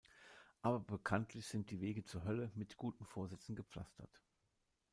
[0.63, 4.19] Aber bekanntlich sind die Wege zur Hölle mit guten Vorsätzen gepflastert.